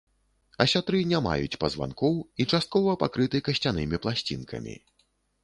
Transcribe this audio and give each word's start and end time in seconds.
Асятры 0.63 1.01
не 1.11 1.19
маюць 1.25 1.59
пазванкоў 1.63 2.15
і 2.41 2.47
часткова 2.57 2.97
пакрыты 3.05 3.43
касцянымі 3.51 4.03
пласцінкамі. 4.09 4.75